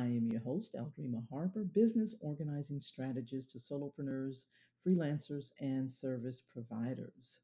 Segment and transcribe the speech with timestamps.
[0.00, 4.46] I am your host, Aldreama Harper, business organizing strategist to solopreneurs,
[4.86, 7.40] freelancers, and service providers.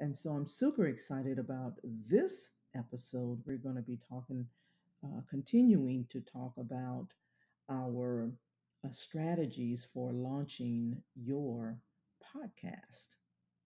[0.00, 3.42] And so I'm super excited about this episode.
[3.44, 4.46] We're going to be talking,
[5.04, 7.08] uh, continuing to talk about
[7.70, 8.32] our
[8.86, 11.76] uh, strategies for launching your
[12.34, 13.16] podcast.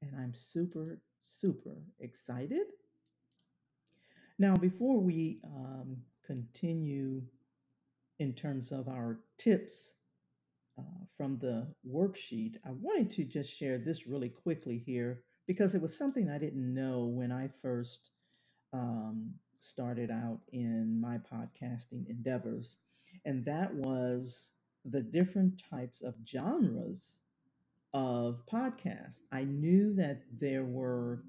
[0.02, 2.66] And I'm super, super excited.
[4.36, 7.22] Now, before we um, continue
[8.18, 9.94] in terms of our tips
[10.78, 15.82] uh, from the worksheet, I wanted to just share this really quickly here because it
[15.82, 18.10] was something I didn't know when I first
[18.72, 22.76] um, started out in my podcasting endeavors.
[23.24, 24.52] And that was
[24.84, 27.20] the different types of genres
[27.94, 29.22] of podcasts.
[29.32, 31.22] I knew that there were,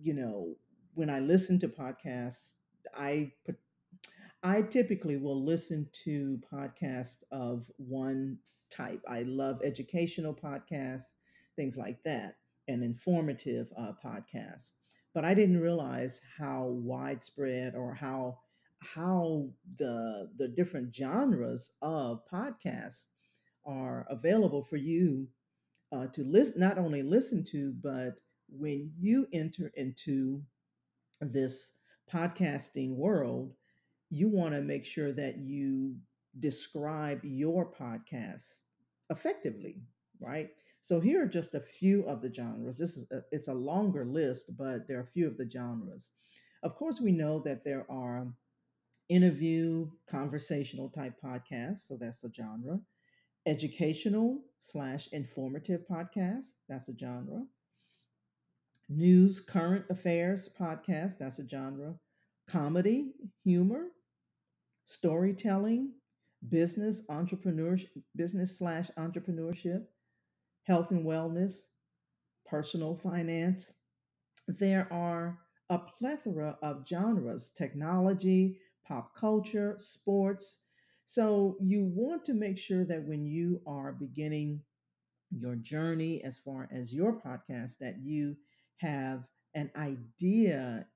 [0.00, 0.56] you know,
[0.94, 2.54] when I listened to podcasts,
[2.96, 3.56] I put
[4.42, 8.38] I typically will listen to podcasts of one
[8.70, 9.02] type.
[9.08, 11.14] I love educational podcasts,
[11.56, 12.36] things like that,
[12.68, 14.72] and informative uh, podcasts.
[15.14, 18.38] But I didn't realize how widespread or how
[18.80, 23.06] how the the different genres of podcasts
[23.66, 25.26] are available for you
[25.90, 28.14] uh, to listen, not only listen to, but
[28.48, 30.42] when you enter into
[31.20, 31.72] this
[32.12, 33.52] podcasting world,
[34.10, 35.96] you want to make sure that you
[36.40, 38.62] describe your podcast
[39.10, 39.82] effectively,
[40.20, 40.50] right?
[40.82, 42.78] So here are just a few of the genres.
[42.78, 46.10] This is a, it's a longer list, but there are a few of the genres.
[46.62, 48.26] Of course, we know that there are
[49.08, 52.80] interview, conversational type podcasts, so that's a genre.
[53.46, 57.44] Educational slash informative podcasts, that's a genre
[58.88, 61.94] news, current affairs podcast, that's a genre,
[62.48, 63.12] comedy,
[63.44, 63.88] humor,
[64.84, 65.92] storytelling,
[66.48, 69.84] business, entrepreneurship, business slash entrepreneurship,
[70.64, 71.66] health and wellness,
[72.46, 73.74] personal finance.
[74.48, 75.38] There are
[75.70, 80.58] a plethora of genres, technology, pop culture, sports.
[81.06, 84.62] So you want to make sure that when you are beginning
[85.30, 88.36] your journey as far as your podcast that you
[88.78, 90.86] have an idea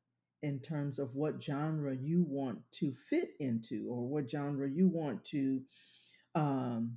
[0.43, 5.25] in terms of what genre you want to fit into or what genre you want
[5.25, 5.61] to
[6.35, 6.97] um,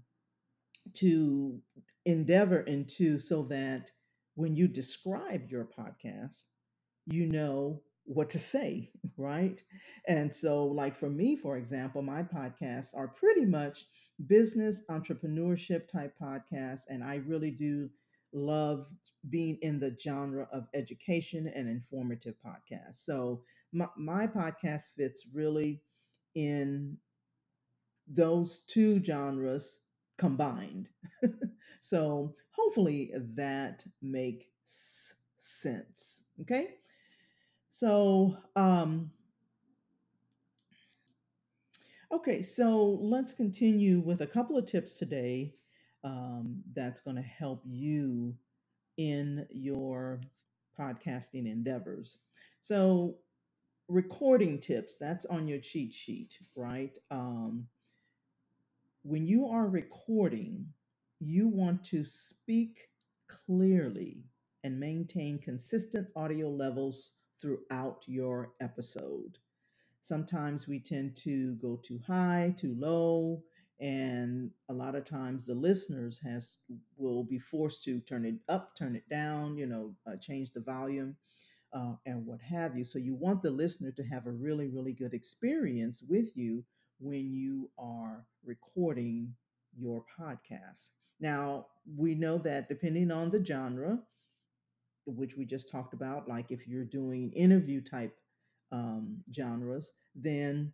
[0.94, 1.60] to
[2.06, 3.92] endeavor into so that
[4.36, 6.44] when you describe your podcast
[7.06, 9.62] you know what to say, right?
[10.08, 13.86] And so, like for me, for example, my podcasts are pretty much
[14.28, 17.90] business entrepreneurship type podcasts, and I really do
[18.36, 18.88] love
[19.30, 23.06] being in the genre of education and informative podcasts.
[23.06, 25.82] So, my, my podcast fits really
[26.36, 26.98] in
[28.08, 29.82] those two genres
[30.18, 30.90] combined.
[31.82, 36.24] so, hopefully, that makes sense.
[36.42, 36.76] Okay.
[37.70, 39.12] So, um,
[42.12, 45.56] okay, so let's continue with a couple of tips today
[46.06, 48.36] um, that's going to help you
[48.98, 50.22] in your
[50.80, 52.20] podcasting endeavors.
[52.62, 53.18] So,
[53.90, 56.98] recording tips that's on your cheat sheet, right?
[57.12, 57.68] Um,
[59.04, 60.68] when you are recording,
[61.20, 62.90] you want to speak
[63.28, 64.26] clearly
[64.64, 69.38] and maintain consistent audio levels throughout your episode.
[70.02, 73.44] Sometimes we tend to go too high, too low,
[73.80, 76.60] and a lot of times the listeners has
[76.98, 80.62] will be forced to turn it up, turn it down, you know, uh, change the
[80.62, 81.16] volume
[81.74, 82.84] uh, and what have you.
[82.84, 86.64] So you want the listener to have a really, really good experience with you
[87.00, 89.34] when you are recording
[89.78, 90.90] your podcast.
[91.20, 94.00] Now, we know that depending on the genre,
[95.06, 98.16] which we just talked about, like if you're doing interview type
[98.72, 100.74] um, genres, then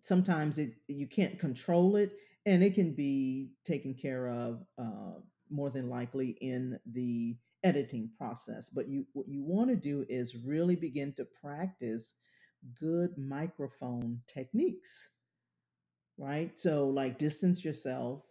[0.00, 2.12] sometimes it you can't control it,
[2.44, 5.20] and it can be taken care of uh,
[5.50, 8.68] more than likely in the editing process.
[8.68, 12.14] But you what you want to do is really begin to practice
[12.80, 15.10] good microphone techniques,
[16.18, 16.58] right?
[16.58, 18.22] So like distance yourself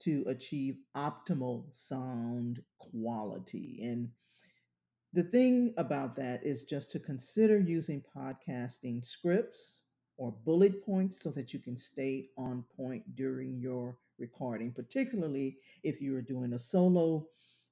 [0.00, 4.08] to achieve optimal sound quality and
[5.14, 9.84] the thing about that is just to consider using podcasting scripts
[10.16, 16.00] or bullet points so that you can stay on point during your recording, particularly if
[16.00, 17.26] you're doing a solo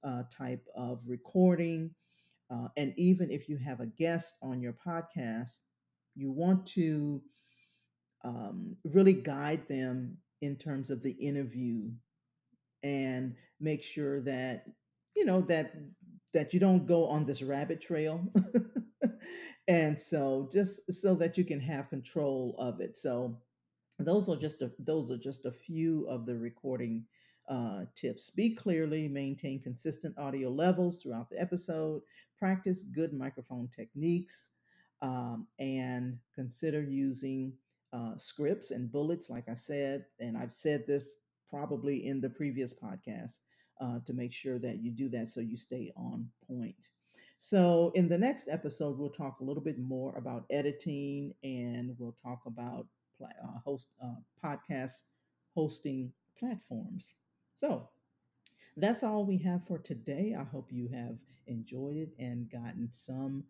[0.05, 1.91] uh, type of recording.
[2.51, 5.61] Uh, and even if you have a guest on your podcast,
[6.15, 7.23] you want to
[8.25, 11.91] um, really guide them in terms of the interview
[12.83, 14.67] and make sure that
[15.17, 15.75] you know that
[16.33, 18.27] that you don't go on this rabbit trail
[19.69, 23.37] and so just so that you can have control of it so
[23.99, 27.05] those are just a, those are just a few of the recording
[27.49, 28.25] uh, tips.
[28.25, 32.03] Speak clearly, maintain consistent audio levels throughout the episode,
[32.39, 34.51] practice good microphone techniques,
[35.03, 37.53] um, and consider using
[37.93, 40.05] uh, scripts and bullets, like I said.
[40.21, 41.17] And I've said this
[41.51, 43.39] probably in the previous podcast
[43.81, 46.89] uh, to make sure that you do that so you stay on point.
[47.45, 52.15] So, in the next episode, we'll talk a little bit more about editing and we'll
[52.23, 52.87] talk about
[53.21, 55.07] uh, host uh, podcast
[55.53, 57.17] hosting platforms.
[57.53, 57.89] So
[58.77, 60.37] that's all we have for today.
[60.39, 61.17] I hope you have
[61.49, 63.45] enjoyed it and gotten some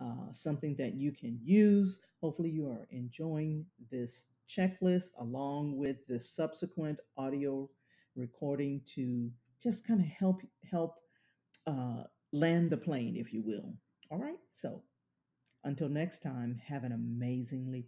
[0.00, 2.00] uh, something that you can use.
[2.20, 7.68] Hopefully, you are enjoying this checklist along with the subsequent audio
[8.14, 9.30] recording to
[9.62, 11.00] just kind of help help
[11.66, 13.74] uh, land the plane, if you will.
[14.10, 14.38] All right.
[14.50, 14.82] So
[15.64, 17.86] until next time, have an amazingly